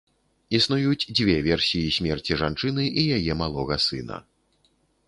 Існуюць 0.59 1.07
дзве 1.19 1.35
версіі 1.49 1.93
смерці 1.99 2.41
жанчыны 2.43 2.83
і 2.99 3.07
яе 3.19 3.33
малога 3.45 3.83
сына. 3.89 4.17